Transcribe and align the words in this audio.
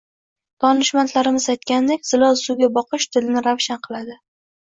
Donishmandlarimiz 0.63 1.45
aytganidek, 1.53 2.07
zilol 2.13 2.39
suvga 2.45 2.71
boqish 2.79 3.07
dilni 3.17 3.45
ravshan 3.49 3.81
qiladi 3.85 4.17